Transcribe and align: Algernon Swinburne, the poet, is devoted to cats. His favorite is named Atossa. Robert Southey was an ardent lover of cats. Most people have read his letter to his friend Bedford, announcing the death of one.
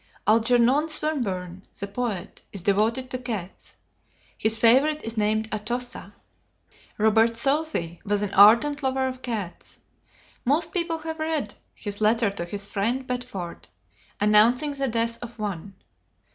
Algernon 0.25 0.89
Swinburne, 0.89 1.61
the 1.79 1.85
poet, 1.85 2.41
is 2.51 2.63
devoted 2.63 3.11
to 3.11 3.19
cats. 3.19 3.75
His 4.35 4.57
favorite 4.57 5.03
is 5.03 5.15
named 5.15 5.47
Atossa. 5.51 6.15
Robert 6.97 7.37
Southey 7.37 8.01
was 8.03 8.23
an 8.23 8.33
ardent 8.33 8.81
lover 8.81 9.05
of 9.05 9.21
cats. 9.21 9.77
Most 10.43 10.73
people 10.73 10.97
have 10.97 11.19
read 11.19 11.53
his 11.75 12.01
letter 12.01 12.31
to 12.31 12.45
his 12.45 12.65
friend 12.67 13.05
Bedford, 13.05 13.67
announcing 14.19 14.71
the 14.71 14.87
death 14.87 15.21
of 15.21 15.37
one. 15.37 15.75